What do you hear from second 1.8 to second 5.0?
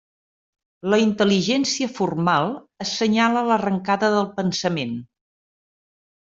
formal assenyala l'arrencada del pensament.